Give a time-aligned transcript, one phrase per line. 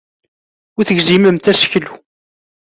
[0.77, 1.93] Ur tegzimemt aseklu.